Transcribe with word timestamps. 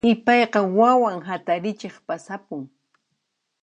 Ipayqa 0.11 0.59
wawan 0.77 1.17
hatarichiq 1.27 1.95
pasapun. 2.07 2.61